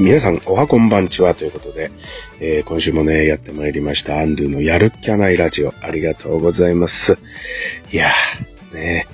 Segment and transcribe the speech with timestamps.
[0.00, 1.90] 皆さん、おはこんばんちはということで、
[2.40, 7.18] えー、今週もね、やってまいりました、アンドゥのやるっきゃないラジオ、ありがとうございます。
[7.92, 9.06] いやー、ね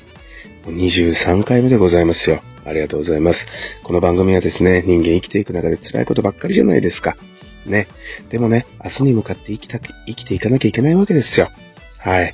[0.64, 2.40] もう23回目でございますよ。
[2.64, 3.40] ありがとうございます。
[3.82, 7.16] この番組はですね、人間生きていく中で辛いことばっかりじゃないですか。
[7.64, 7.88] ね。
[8.30, 11.48] でもね、明日に向かって生きた、生きていかなきゃいけないわけですよ。
[11.98, 12.32] はい。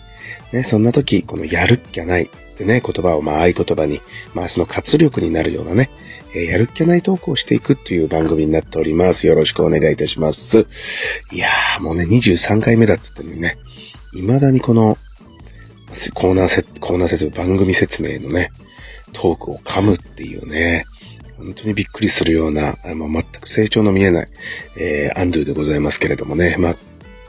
[0.53, 4.03] ね、そんな時、このやるっきゃないってね、言葉をまあ合言葉に、
[4.35, 5.89] まあその活力になるようなね、
[6.35, 9.27] え、やるっきゃないトークをしていくという番組になっております。
[9.27, 10.41] よろしくお願いいたします。
[11.33, 13.57] いやー、もうね、23回目だっつってね、
[14.13, 14.97] 未だにこの、
[16.15, 18.51] コーナーセコーナー説、番組説明のね、
[19.13, 20.85] トークを噛むっていうね、
[21.37, 24.29] 本当にびっくりするような、あの全く成長の見えない、
[24.79, 26.77] えー、アンドゥでございますけれどもね、まあ、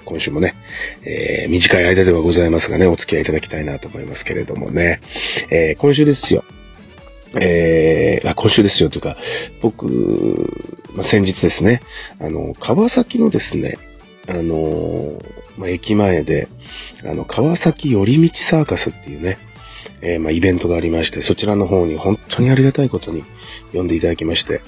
[0.05, 0.55] 今週もね、
[1.03, 5.01] えー、短い間ではございますがね、お付き合いいただきたいなと思いますけれどもね、
[5.49, 6.43] えー、今週ですよ。
[7.39, 9.17] えー、あ、今週ですよというか、
[9.61, 9.85] 僕、
[10.95, 11.81] まあ、先日ですね、
[12.19, 13.77] あの、川崎のですね、
[14.27, 15.19] あの
[15.57, 16.47] まあ、駅前で、
[17.03, 19.37] あの、川崎寄り道サーカスっていうね、
[20.01, 23.23] えー、まあ、イベントがありまして、そちらの方に本当にありがたいことに
[23.73, 24.61] 呼んでいただきまして、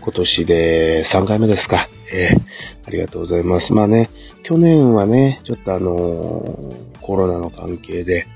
[0.00, 1.88] 今年で3回目ですか。
[2.14, 2.38] えー、
[2.86, 3.72] ありがとうございます。
[3.72, 4.08] まあね、
[4.44, 8.26] 去年はね、ちょっとあのー、コロナの関係で、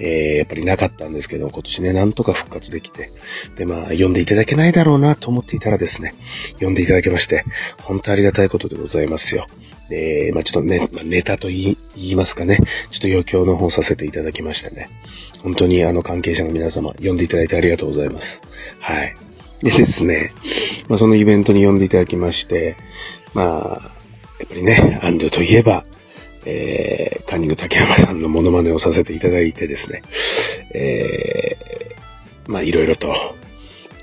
[0.00, 3.10] えー、やっぱりなかったんですけど、今年ね、なんとか復活できて、
[3.56, 6.14] で、まあ、読んでいただけないだろうなと思っていたらですね、
[6.54, 7.44] 読んでいただけまして、
[7.82, 9.46] 本当ありがたいことでございますよ。
[9.90, 12.58] で、まあちょっとね、ま、ネタと言いますかね、
[12.90, 14.88] ちょっと余興の方させていただきましてね、
[15.42, 18.26] 本当にあの関係者の皆様、読んでいただいてありがとうございます。
[18.78, 19.14] はい。
[19.62, 20.32] でですね、
[20.88, 22.76] まあそのイベントに呼んでいただきまして、
[23.34, 23.90] まあ、
[24.38, 25.84] やっぱりね、アンドといえば、
[26.46, 30.02] えー、カンニング竹山さんのモノマネをさせていただいてですね、
[30.74, 33.14] えー、まあいろいろと、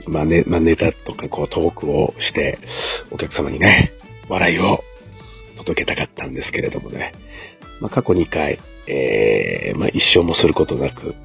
[0.08, 2.60] まあね、まあネタとかこうトークをして、
[3.12, 3.92] お客様にね、
[4.30, 4.84] 笑いを
[5.58, 7.12] 届けたかったんですけれどもね。
[7.80, 11.16] まあ、過去2回、えー、まあ、一生もすることなく、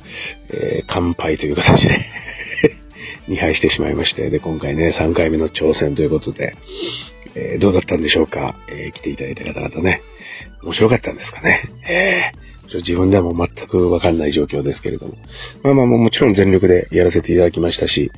[0.53, 2.07] えー、乾杯という形で
[3.29, 6.55] 2敗してしまいまして、で、今回ね、3回目の挑戦ということで、
[7.35, 10.01] えー、どうだったんでしょうか、えー、来ていただいた方々ね。
[10.63, 11.63] 面白かったんですかね？
[11.89, 15.15] えー、自分ではもう全くわかんない状況ですけれども。
[15.63, 18.13] まあまあもちろん全力でやらせていただきましたし、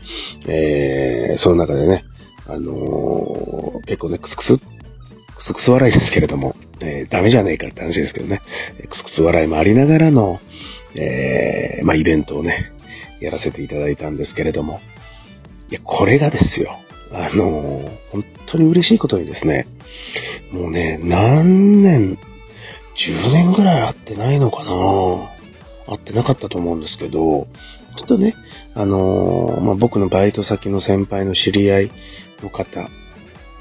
[0.46, 2.04] えー、その中でね、
[2.46, 4.58] あのー、結構ね、クスクス？
[4.58, 8.40] クスクス笑いですけれども、えー、ダメじゃねえかって話ですけどね、
[8.88, 10.40] クスクス笑いもありながらの、
[10.94, 12.72] えー、まあ、イベントをね、
[13.20, 14.80] やらせていただいたんですけれども、
[15.70, 16.78] いや、これがですよ、
[17.12, 19.66] あのー、本当に嬉しいことにですね、
[20.50, 22.18] もうね、何年、
[22.96, 25.34] 10年ぐらい会ってないのかな。
[25.86, 27.18] 会ってなかったと思うんですけど、
[27.96, 28.34] ちょっとね、
[28.74, 31.90] あのー、まあ、僕のバイト先の先輩の知り合い
[32.42, 32.88] の方。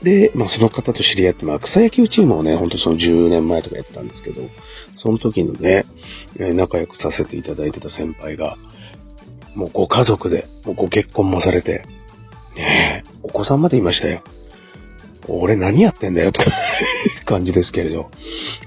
[0.03, 4.41] で、まあその方と知り合って、まあ草野球チームをね、ほんとその10年前とかやったんですけど、
[4.97, 5.85] その時のね、
[6.37, 8.57] 仲良くさせていただいてた先輩が、
[9.55, 11.83] もうご家族で、もうご結婚もされて、
[12.55, 14.21] ねえ、子さんまでいましたよ。
[15.27, 16.41] 俺何やってんだよ、と
[17.25, 18.09] 感じですけれど、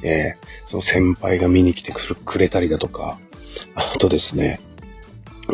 [0.02, 1.92] えー、その先輩が見に来て
[2.24, 3.18] くれたりだとか、
[3.74, 4.60] あとですね、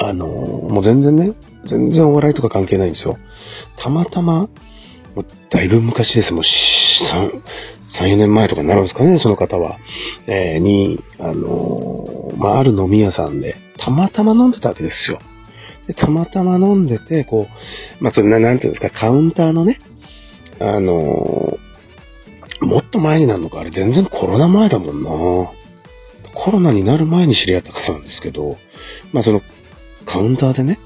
[0.01, 1.33] あのー、もう全然ね、
[1.65, 3.17] 全然お笑いとか関係ないんですよ。
[3.77, 4.49] たまたま、
[5.15, 6.33] もうだいぶ昔です。
[6.33, 6.45] もう
[7.13, 7.43] 3、
[7.99, 9.77] 3、4年前とかになるんですかね、その方は。
[10.27, 15.19] えー、に、あのー、まあ、ある飲み屋さんで、たまたま飲んでたわけですよ。
[15.93, 17.49] で、たまたま飲んでて、こ
[18.01, 19.79] う、まあ、それな、なんていうんですか、カウンターのね、
[20.59, 25.11] あのー、もっと前になるのか、あれ全然コロナ前だもんな。
[26.35, 28.57] コロナになる前に知り合った方なんですけど、
[29.13, 29.43] まあ、その、
[30.07, 30.79] カウンターでね、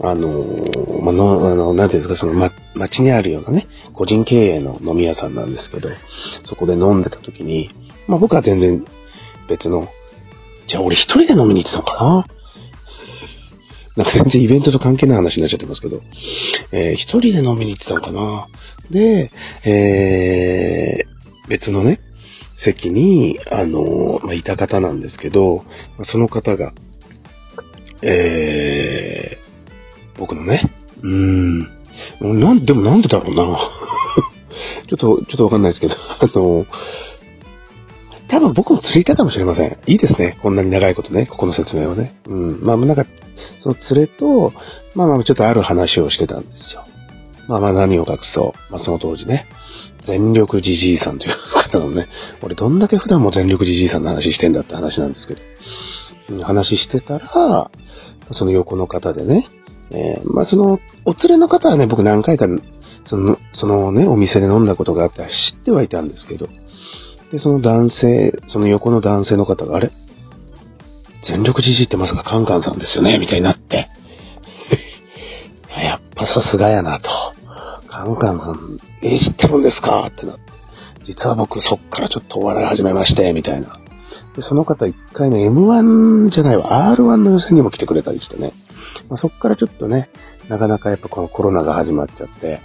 [0.00, 5.90] あのー、まあの、あの、なんていうんですか、その、ま、街にあるようなね、個人経営の飲み屋さんなんですけど、
[6.44, 7.70] そこで飲んでた時に、
[8.08, 8.84] まあ僕は全然
[9.48, 9.86] 別の、
[10.66, 12.41] じゃあ俺一人で飲みに行ってたのかな
[13.96, 16.02] なんか全然イベントと関係ない話になっちゃってますけど、
[16.72, 18.48] えー、一人で飲みに行ってたのかな。
[18.90, 19.30] で、
[19.64, 22.00] えー、別のね、
[22.56, 25.64] 席に、あの、まあ、いた方なんですけど、
[26.04, 26.72] その方が、
[28.02, 30.62] えー、僕のね、
[31.02, 31.60] うーん、
[32.20, 33.70] なん、でもなんでだろうな。
[34.88, 36.66] ちょっと、ちょっとわかんないですけど、あの、
[38.32, 39.78] 多分僕も釣りたかもしれません。
[39.86, 40.38] いいですね。
[40.40, 42.18] こんなに長いことね、ここの説明はね。
[42.26, 42.64] うん。
[42.64, 43.04] まあ、なんか、
[43.60, 44.54] その連れと、
[44.94, 46.82] まあまあ、ちょっとある話をしてたんですよ。
[47.46, 48.72] まあまあ、何を隠そう。
[48.72, 49.44] まあ、その当時ね、
[50.06, 52.08] 全力じじいさんという方のね、
[52.40, 55.34] 俺どんだけ普段も全力じじいさんの話してんだって話なんですけ
[56.32, 57.70] ど、話してたら、
[58.30, 59.46] その横の方でね、
[59.90, 62.46] えー、まあその、お連れの方はね、僕何回か
[63.04, 66.48] その、そのね、お店で飲んだことがあって知ってはいたんですけど、
[67.32, 69.90] で、その男性、その横の男性の方が、あれ？
[71.26, 73.18] 全力じじってまさかカンカンさんですよね？
[73.18, 73.88] みたいになって。
[75.82, 77.10] やっぱさすがやなと。
[77.88, 78.56] カンカンさん、
[79.02, 80.06] え、知ってるんですか？
[80.08, 80.42] ってなって。
[81.04, 83.68] 実は僕そっからちょっとお笑い始めまして、みたいな。
[84.36, 88.52] で、その方一回ね、M1 じゃないわ、R1 の予選にも来てくれたりしてね。
[89.08, 90.08] まあ、そっからちょっとね、
[90.48, 92.60] なかなかやっぱこのコロナが始まっちゃって、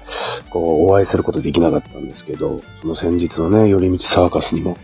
[0.50, 4.78] こう、お会いすることできなかったんですけど、その先日のね、寄り道サーカスにも、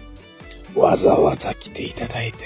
[0.76, 2.38] わざわざ来ていただいて、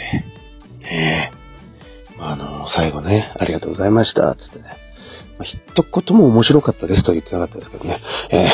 [0.81, 4.66] ねえ、まあ、あの、最後ね、ありがとうございました、つってね。
[5.38, 8.01] まあ、一言も面白かったですとは言ってなかったですけどね。
[8.30, 8.48] えー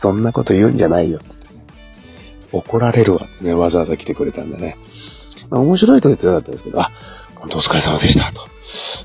[0.00, 1.36] そんなこと言うんじゃないよ、つって。
[2.52, 4.76] 怒られるわね、わざわざ来てくれたんでね。
[5.50, 6.90] まあ、面白いとは言ってなかったですけど、あ、
[7.40, 8.40] 本当お疲れ様でした、と。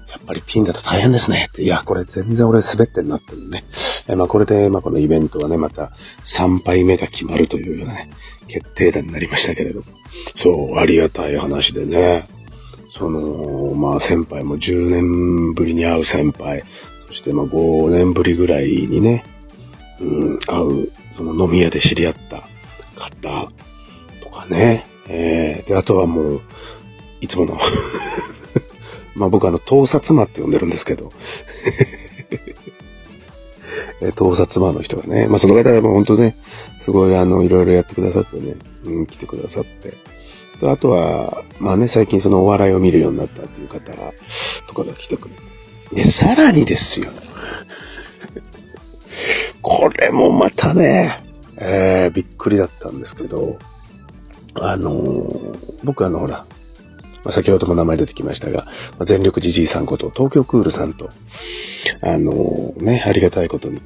[0.10, 1.50] やっぱりピンだと大変ですね。
[1.58, 3.64] いや、これ全然俺滑ってんなってるね。
[4.08, 5.92] えまあこれで、まあこのイベントはね、また
[6.38, 8.10] 3杯目が決まるというようなね、
[8.48, 9.86] 決定打になりましたけれども。
[10.44, 12.28] そう、ありがたい話でね。
[12.98, 16.64] その、まあ先輩も10年ぶりに会う先輩、
[17.08, 19.24] そしてまあ5年ぶりぐらいにね、
[20.02, 22.44] うん、会う、その飲み屋で知り合った
[23.00, 23.52] 方
[24.22, 24.86] とかね。
[25.08, 26.42] えー、で、あとはもう、
[27.22, 27.58] いつもの
[29.16, 31.12] まあ僕あの、盗撮魔って呼んでるんですけど
[34.02, 36.36] え盗撮魔の人がね、まあその方はもう本当ね、
[36.84, 39.94] すごいあの、いろいろやってくださってね、うん、来てくださって。
[40.64, 43.92] あとは、まあね、最近そのお笑いを見るようになったっていう方
[44.68, 46.04] とかが来てくれて。
[46.04, 47.10] で、さらにですよ。
[49.62, 51.18] これもまたね、
[51.58, 53.58] えー、びっくりだったんですけど、
[54.56, 56.46] あのー、僕あの、ほら、
[57.26, 58.66] まあ、先ほども名前出てきましたが、
[58.98, 61.10] まあ、全力じじいさんこと東京クールさんと、
[62.02, 63.82] あのー、ね、ありがたいことに、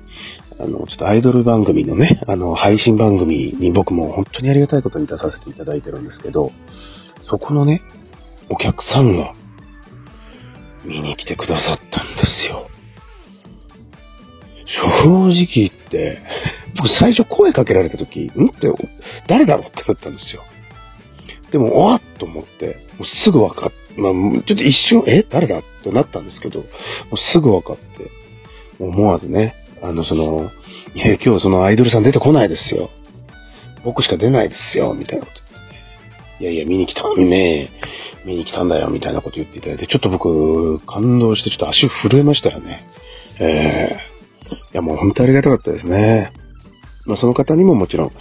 [0.59, 6.51] あの、ちょっとアイドル番組のね、あの、配信番組に僕も本当にありがたいことに出させていただいてるんですけど、
[7.21, 7.81] そこのね、
[8.49, 9.33] お客さんが
[10.83, 12.69] 見に来てくださったんですよ。
[15.03, 16.21] 正直言って、
[16.75, 18.47] 僕最初声かけられた時、ん？
[18.47, 18.69] って、
[19.27, 20.43] 誰だろうってなったんですよ。
[21.51, 25.23] でも、あっと思って、もうすぐ分かっ、まあ、ちょっと一瞬、え？
[25.29, 25.59] 誰だ？
[25.59, 26.65] ってなったんですけど、も
[27.13, 28.09] うすぐ分かって、
[28.79, 30.49] 思わずね、あの、その、
[30.93, 32.89] いや、今日そのアイドルさん出てこないですよ。
[33.83, 35.39] 僕しか出ないですよ、みたいなこと。
[36.43, 37.69] いやいや、見に来たんね
[38.25, 42.87] 見に来たんだよ、みたいなこと言っていただいて、ちょっと僕、感動してちょっと足震えましたよね。
[43.39, 46.31] ええー、いや、もう本当ありがたかったですね。
[47.05, 48.11] まあ、その方にももちろん、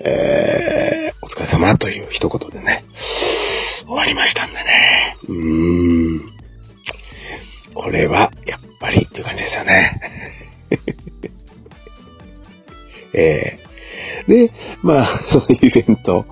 [0.00, 1.01] えー、
[1.42, 2.84] れ様という一言でね、
[3.84, 5.16] 終わりましたんでね。
[5.28, 6.32] うーん。
[7.74, 10.00] これは、やっぱりっていう感じですよね。
[13.14, 13.16] え
[13.58, 14.52] えー、で、
[14.82, 16.24] まあ、そのイベントを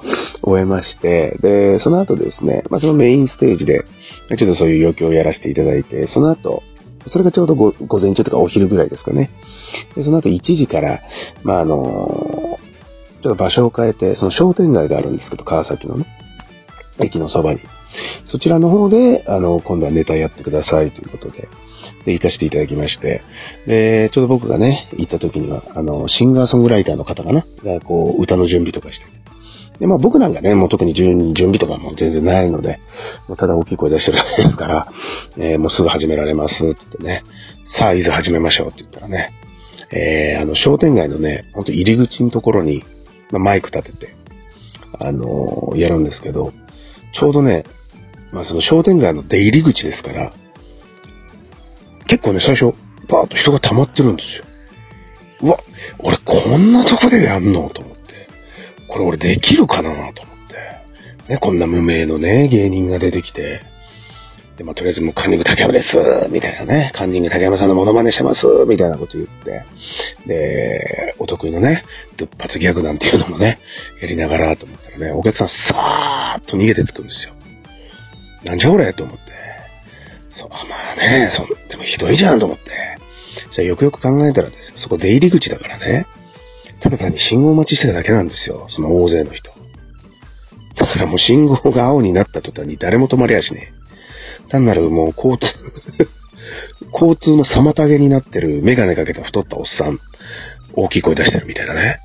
[0.42, 3.84] 終えまして、で、その後ですね、まあそのメインステージで、
[4.36, 6.62] ちょっとそういう余興をやらせていただいて、その後、
[7.08, 9.30] それがちょうど午前中とかお昼ぐらいですかね。
[9.94, 11.00] で、その後1時から、
[11.42, 12.49] まあ、あの
[13.22, 16.06] ちょっと場所を変えて、その商店街があるんですけど、川崎のね、
[16.98, 17.60] 駅のそばに。
[18.24, 21.48] そちらの方で、あの、今度はネタやってくださいということで、
[22.04, 23.22] で、行かせていただきまして、
[23.66, 27.44] で、ちょうど僕がね、行った時には、あの、シンガーソングライターの方かな？
[27.64, 29.06] が、こう、歌の準備とかして。
[29.80, 32.80] で、まあ僕なんかね、もう特に準備とかも全然ないので、
[33.28, 34.92] もうただ大きい声出してるだけですから、
[35.36, 37.22] えー、もうすぐ始められますってってね、
[37.76, 39.32] さあ、いざ始めましょうって言ったらね、
[39.90, 42.82] えー、あの、商店街のね、ほんと入り口のところに、
[43.38, 44.14] マイク立てて、
[44.98, 46.52] あのー、やるんですけど、
[47.12, 47.64] ちょうどね、
[48.32, 50.32] まあその商店街の出入り口ですから、
[52.06, 52.76] 結構ね、最初、
[53.08, 54.44] バーっと人が溜まってるんですよ。
[55.42, 55.58] うわ、
[56.00, 57.70] 俺こんなとこでやんの？
[57.70, 58.28] と思って。
[58.88, 59.90] これ俺できるかな？
[59.90, 60.12] と思っ
[61.26, 61.32] て。
[61.32, 63.60] ね、こんな無名のね、芸人が出てきて、
[64.60, 65.96] で、まあ、とりあえずもうカンニング竹山です、
[66.28, 69.64] みたいなね、カンニング竹山さんのモノマネしてます、みたいなこと言って、
[70.26, 71.82] で、お得意のね、
[72.18, 73.58] ドゥッパツギャグなんていうのもね、
[74.02, 77.32] やりながらと思ったらね、お客さんさーっと逃げてつくんですよ。
[78.44, 79.32] なんじゃこれと思って。
[80.38, 80.56] そう、ま
[80.92, 82.70] あね、そでもひどいじゃんと思って。
[83.54, 86.04] じゃあよくよく考えたらですよ、そこ出入り口だからね、
[86.80, 88.66] ただ単に信号待ちしてただけなんですよ。
[88.68, 89.50] その大勢の人。
[90.76, 93.72] だからもう信号が青になった途端に誰も止まりやしね
[94.50, 95.46] 単なるもう交通
[96.92, 99.98] 交通の妨げになってるメガネかけた太ったおっさん、
[100.74, 101.98] 大きい声出してるみたいなね。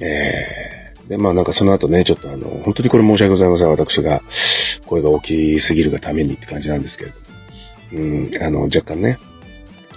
[0.00, 3.70] えー、で、まあなんかその後ね、ちょっとあの、本当にこれ申し訳ございません。
[3.70, 4.22] 私が
[4.86, 7.16] 声が大きすぎるがためにって感じなんですけれど。
[7.94, 9.18] うん、あの、若干ね、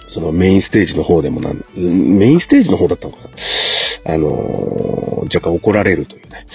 [0.08, 3.18] そのメインステージの方でもなん、メインステージの方だったのか
[4.04, 6.46] なあの、若干怒られるというね。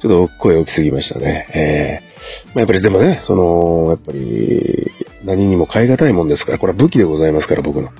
[0.00, 1.46] ちょっと声大きすぎましたね。
[1.54, 4.90] えー、まあ、やっぱりでもね、その、やっぱり、
[5.24, 7.90] 何にも変え難いもんですから、これは武器でございますから、僕の。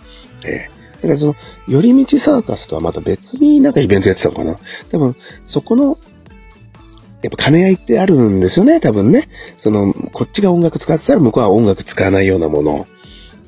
[0.45, 1.37] えー、だからその、
[1.69, 4.57] 寄り道サーカスとはまた別になんかイベントやってたのかな。
[4.91, 5.17] 多分、
[5.49, 5.99] そこの、
[7.23, 9.29] やっぱ兼ね合いってあるんですよね、多分ね。
[9.63, 12.87] その、こっちが音楽使ってたら向こうは音楽使わないようなもの。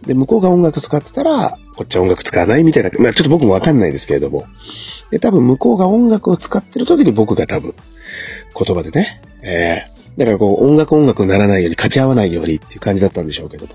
[0.06, 4.44] で、向こうが音楽使ってたら、こっちは音楽使わないみたいな、まあちょっと僕もわかんないですけれども。
[5.10, 7.74] で、多分向こうが音楽を使ってる時に僕が多分、
[8.54, 13.74] 言葉でね、えー、だからこう音楽音楽にならないように、勝ち合わないようにっていう感じだったんでしょうけども。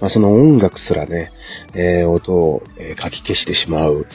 [0.00, 1.30] まあその音楽すらね、
[1.74, 4.06] えー、音を、えー、書き消してしまう、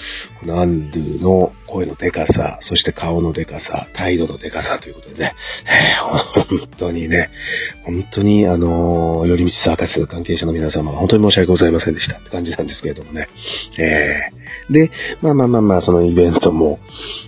[0.42, 7.30] このアンドゥの声のデカさ、そして顔のデカさ、態度のデカさということでね、えー、本当にね、
[7.84, 13.28] 本当にあのー、寄り道サーカス関係者の皆様、本当に申し訳ございませんでしたって感じなんですけれどもね。
[13.78, 14.92] えー、で、
[15.22, 16.80] まあまあまあまあ、そのイベントも、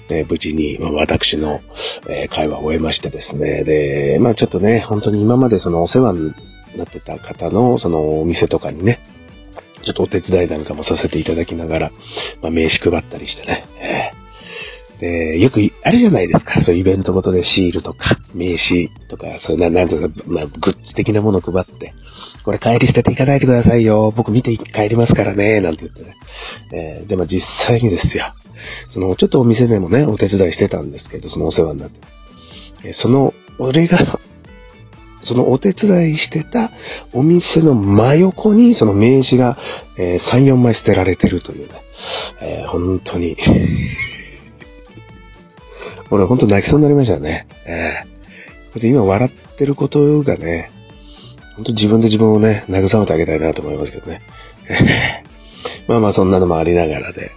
[0.09, 1.59] えー、無事に、まあ、私の、
[2.07, 6.33] え、会話を終えましてですね、で、まあちょっとね、本当に今までそのお世話に
[6.77, 8.99] なってた方のそのお店とかにね、
[9.87, 11.91] ちょっとお手伝いなんかもさせていただきながら、
[12.41, 13.63] まあ、名刺配ったりしてね。
[13.79, 14.26] えー、
[14.99, 21.93] で、よく、あれじゃないですか、そうイベントごとでシールとか、名刺とか、そういうな、なんというか、まあ、グッズ的なものを配って、
[22.43, 24.11] これ帰り捨てていかないでくださいよ。
[24.15, 26.15] 僕見て帰りますからね、なんて言ってね。
[26.71, 28.25] えー、でも実際にですよ。
[28.93, 31.99] その、ちょっとお店でもね、お手伝いしてたんですけど、そのお世話になって。
[32.85, 33.99] え、その、俺が
[35.25, 36.71] そのお手伝いしてた
[37.11, 39.57] お店の真横にその名刺が、
[39.97, 41.73] え、3、4枚捨てられてるというね、
[42.41, 43.35] えー、本当に
[46.09, 47.47] 俺本当泣きそうになりましたね。
[47.65, 47.97] え
[48.75, 50.71] えー、で今笑ってることがね、
[51.55, 54.21] 本当自分で自分をね、慰めてあげたいなと思いますけどね。
[55.87, 57.31] まあまあそんなのもありながらで。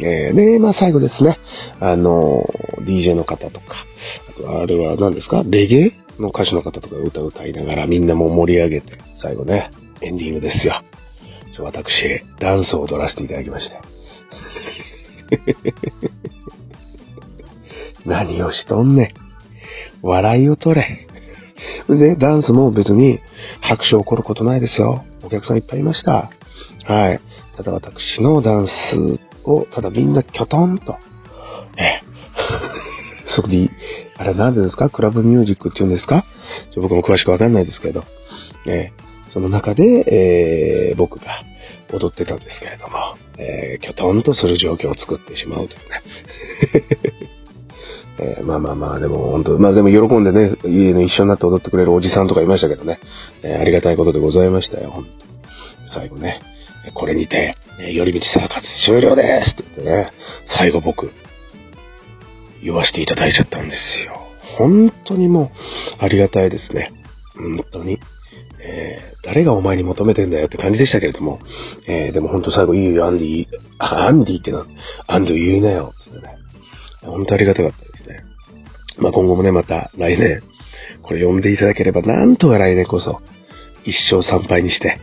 [0.00, 1.38] えー、で、まあ最後ですね。
[1.78, 2.42] あの、
[2.80, 3.84] DJ の方とか、
[4.28, 5.42] あとあれは何ですか？
[5.46, 10.82] レゲエの歌手の方とか歌歌いながらみんなも盛り上げて、最後ね、エンディングですよ。
[11.54, 13.80] ちょ、私、ダンスを踊らせていただきまして。
[18.06, 20.06] 何をしとんねん。
[20.06, 21.06] 笑いを取れ。
[21.88, 23.18] で、ダンスも別に
[23.60, 25.04] 拍手を起こることないですよ。
[25.22, 26.30] お客さんいっぱいいました。
[26.86, 27.20] はい。
[27.56, 28.70] ただ私のダンス
[29.44, 30.96] を、ただみんなキョトンと、
[31.76, 32.00] え、
[33.36, 33.68] そこで、
[34.16, 34.88] あれなんでですか？
[34.90, 36.24] クラブミュージックって言うんですか？
[36.72, 38.04] ちょ僕も詳しくわかんないですけど、
[38.66, 39.84] えー、その中で、
[40.90, 41.42] えー、僕が
[41.92, 47.09] 踊ってたんですけれども、えー、きょとんとする状況を作ってしまうというね。
[48.22, 53.00] えー、まあまあまあ、でも本当、まあでも喜んでね、家の一緒になって踊ってくれるおじさんとかいましたけどね、
[53.42, 55.06] えー、ありがたいことでございましたよ、本
[55.86, 56.40] 当最後ね、
[56.92, 60.12] これにて、え寄り道生活終了ですって言ってね、
[60.46, 61.10] 最後僕、
[62.62, 64.12] 言わせていただいちゃったんですよ。
[64.58, 66.92] 本当にもう、ありがたいですね。
[67.36, 67.98] 本当に。
[68.62, 71.38] えー、誰がお前に求めてんだよって感じでしたけれども、
[71.86, 73.46] えー、でも本当最後いいよ、アンディ、
[73.78, 74.66] アンディってな、
[75.06, 76.34] アンド言いなよ、つってね。
[77.02, 77.89] 本当ありがたかった。
[79.00, 80.42] まあ今後もね、また来年、
[81.02, 83.20] これ読んでいただければ、なんとか来年こそ、
[83.84, 84.98] 一生参拝にして、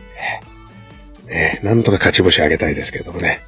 [1.28, 3.40] え、なんとか勝ち星あげたいですけどもね。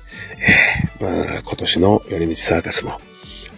[1.00, 2.98] えー、まあ今年の寄り道サーカスも、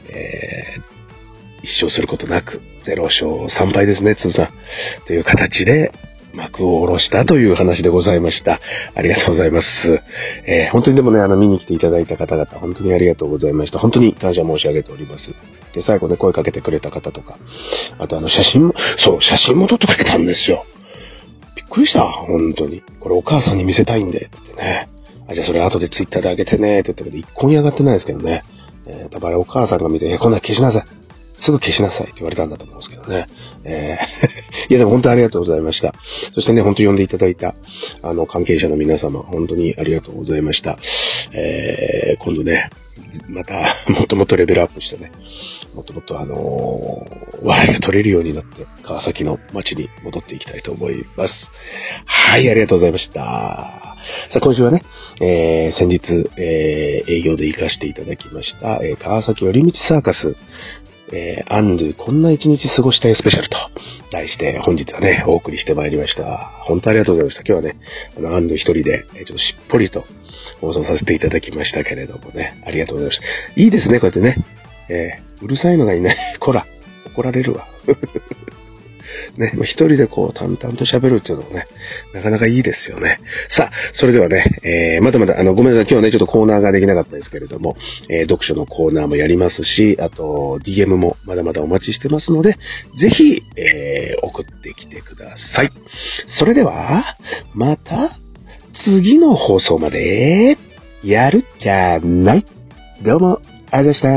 [0.09, 4.49] えー、一生することなく、0勝3敗ですね、つぶさん。
[5.07, 5.93] という形で、
[6.33, 8.61] 幕を下ろしたという話でございました。
[8.95, 9.67] ありがとうございます。
[10.47, 13.79] えー、本当にでもね、あの、見に来ていただいた方々、本当にありがとうございました。
[13.79, 15.31] 本当に感謝申し上げております。
[15.75, 17.37] で、最後ね、声かけてくれた方とか、
[17.99, 20.65] あとあの、写真も、そう、写真も撮ってくれたんですよ。
[21.57, 22.83] びっくりした、本当に。
[23.01, 24.89] これお母さんに見せたいんで、ってね。
[25.29, 28.43] あ、じゃあそれ後でツイッターで上げてね、って言ったけど、一向に上がってないですけどね。
[28.87, 31.02] えー、多分あれお母さんが見て、え、こんな消しなさい。
[31.45, 33.27] すぐ消しなさいって言われたんだと思うんですけどね。
[33.65, 35.93] えー、 いやでも本当にありがとうございました。
[36.35, 37.55] そしてね、本当に呼んでいただいた、
[38.03, 40.79] あの、関係者の皆様、本当にありがとうございました。
[41.33, 42.71] えー、今度ね、
[43.29, 45.11] また、 もっともっとレベルアップしてね、
[45.75, 51.35] もっともっとあのー、笑いが取れるようになって、川崎の街に戻っていきたいと思います。
[52.07, 53.93] はい、ありがとうございました。
[54.31, 54.83] さあ、今週はね、
[55.21, 60.37] えー、先日、えー、営業で行かせていただきました、えー、川崎寄り道サーカス、
[61.13, 63.59] えー、アンドゥ、こんな一日過ごしたいスペシャルと
[64.11, 66.39] 題して本日はね、お送りしてまいりました。
[66.65, 67.43] 本当ありがとうございました。
[67.47, 67.81] 今日はね、
[68.17, 70.05] あの、アンドゥ一人で、えー、ちょっとしっぽりと
[70.61, 73.61] 放送させていただきましたけれどもね、ありがとうございました。
[73.61, 74.37] いいですね、こうやってね。
[74.89, 76.37] えー、うるさいのがいない。
[76.41, 76.67] こら、
[77.07, 77.67] 怒られるわ。
[79.37, 81.67] ね、一人でこう淡々と喋るっていうのもね、
[82.13, 83.19] なかなかいいですよね。
[83.49, 87.77] さあ、それではね、えー、まだまだ、あの、ごめんなさい、今日はね、ちょっとコーナーができなかったですけれども、
[88.09, 92.57] えー、読書のコーナーもやりますし、あと、DM もまだまだお待ちしてますので、
[93.01, 95.71] ぜひ、えー、送ってきてください。
[96.39, 97.17] それでは、
[97.55, 98.19] また、
[98.85, 100.59] 次の放送まで、
[101.03, 102.45] やるっきゃない。
[103.03, 104.17] どうも、ありがとうござい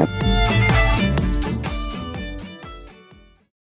[0.00, 0.29] ました。